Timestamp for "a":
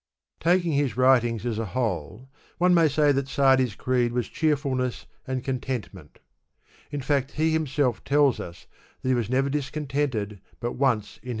1.59-1.65